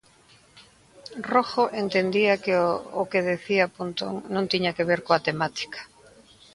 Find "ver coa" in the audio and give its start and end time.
4.89-5.23